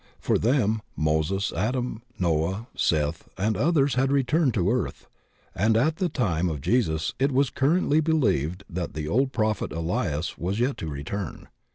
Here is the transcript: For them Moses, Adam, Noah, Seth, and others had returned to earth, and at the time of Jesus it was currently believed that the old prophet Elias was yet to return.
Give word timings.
For 0.19 0.39
them 0.39 0.81
Moses, 0.95 1.53
Adam, 1.53 2.01
Noah, 2.17 2.65
Seth, 2.75 3.29
and 3.37 3.55
others 3.55 3.93
had 3.93 4.11
returned 4.11 4.51
to 4.55 4.71
earth, 4.71 5.07
and 5.53 5.77
at 5.77 5.97
the 5.97 6.09
time 6.09 6.49
of 6.49 6.59
Jesus 6.59 7.13
it 7.19 7.31
was 7.31 7.51
currently 7.51 7.99
believed 8.01 8.63
that 8.67 8.95
the 8.95 9.07
old 9.07 9.31
prophet 9.31 9.71
Elias 9.71 10.39
was 10.39 10.59
yet 10.59 10.77
to 10.77 10.87
return. 10.87 11.49